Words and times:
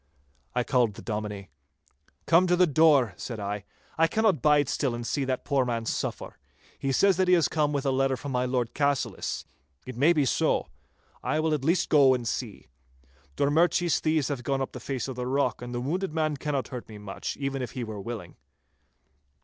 I 0.55 0.63
called 0.63 0.95
the 0.95 1.03
Dominie. 1.03 1.51
'Come 2.25 2.47
to 2.47 2.55
the 2.55 2.65
door,' 2.65 3.13
said 3.17 3.39
I. 3.39 3.65
'I 3.99 4.07
cannot 4.07 4.41
bide 4.41 4.67
still 4.67 4.95
and 4.95 5.05
see 5.05 5.25
that 5.25 5.45
poor 5.45 5.63
man 5.63 5.85
suffer. 5.85 6.39
He 6.79 6.91
says 6.91 7.17
that 7.17 7.27
he 7.27 7.35
has 7.35 7.47
come 7.47 7.71
with 7.71 7.85
a 7.85 7.91
letter 7.91 8.17
from 8.17 8.31
my 8.31 8.45
Lord 8.45 8.73
Cassillis. 8.73 9.45
It 9.85 9.95
may 9.95 10.11
be 10.11 10.25
so. 10.25 10.69
I 11.21 11.39
will 11.39 11.53
at 11.53 11.63
least 11.63 11.89
go 11.89 12.15
and 12.15 12.27
see. 12.27 12.65
Drummurchie's 13.37 13.99
thieves 13.99 14.29
have 14.29 14.41
gone 14.41 14.59
up 14.59 14.71
the 14.71 14.79
face 14.79 15.07
of 15.07 15.15
the 15.17 15.27
rock, 15.27 15.61
and 15.61 15.71
the 15.71 15.79
wounded 15.79 16.15
man 16.15 16.35
cannot 16.35 16.69
hurt 16.69 16.89
me 16.89 16.97
much, 16.97 17.37
even 17.37 17.61
if 17.61 17.73
he 17.73 17.83
were 17.83 18.01
willing. 18.01 18.37